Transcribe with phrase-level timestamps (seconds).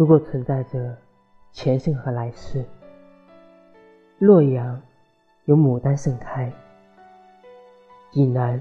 [0.00, 0.96] 如果存在着
[1.52, 2.64] 前生和来世，
[4.18, 4.80] 洛阳
[5.44, 6.50] 有牡丹盛开，
[8.10, 8.58] 济南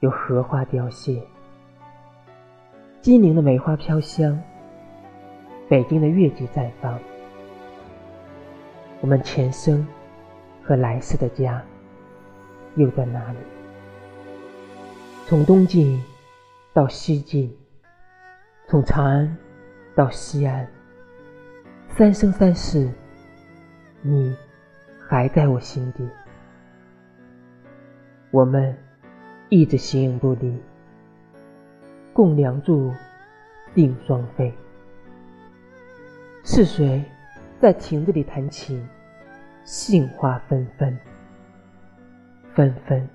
[0.00, 1.22] 有荷花凋谢，
[3.00, 4.38] 金陵的梅花飘香，
[5.70, 7.00] 北京的月季绽放。
[9.00, 9.88] 我们前生
[10.62, 11.64] 和来世的家
[12.74, 13.38] 又在哪里？
[15.24, 15.98] 从东晋
[16.74, 17.56] 到西晋，
[18.66, 19.34] 从长安
[19.98, 20.64] 到西安，
[21.96, 22.88] 三生三世，
[24.00, 24.32] 你
[25.08, 26.08] 还在我心底。
[28.30, 28.76] 我们
[29.48, 30.56] 一直形影不离，
[32.12, 32.94] 共梁祝，
[33.74, 34.54] 定双飞。
[36.44, 37.04] 是谁
[37.60, 38.80] 在亭子里弹琴？
[39.64, 40.96] 杏花纷纷，
[42.54, 43.08] 纷纷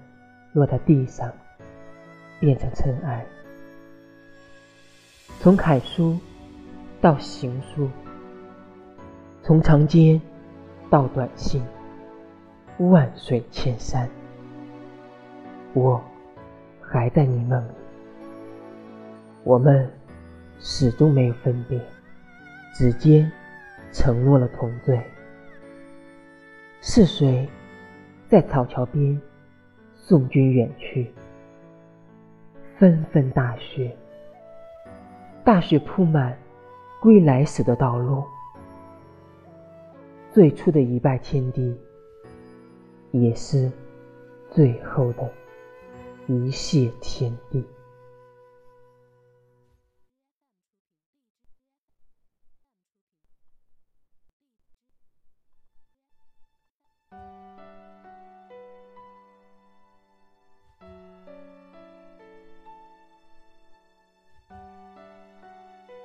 [0.52, 1.32] 落在地上，
[2.42, 3.26] 变成尘埃。
[5.40, 6.20] 从楷书
[7.04, 7.90] 到行书，
[9.42, 10.22] 从长笺
[10.90, 11.62] 到短信，
[12.78, 14.10] 万水千山，
[15.74, 16.02] 我
[16.80, 17.72] 还在你梦里。
[19.44, 19.92] 我们
[20.60, 21.78] 始终没有分别，
[22.74, 23.30] 指尖
[23.92, 24.98] 承诺了同醉。
[26.80, 27.50] 是谁
[28.30, 29.22] 在草桥边
[29.94, 31.14] 送君远去？
[32.78, 33.94] 纷纷大雪，
[35.44, 36.38] 大雪铺满
[37.04, 38.24] 归来时的道路。
[40.32, 41.78] 最初的一拜天地，
[43.12, 43.70] 也是
[44.50, 45.30] 最后的
[46.28, 47.62] 一谢天地。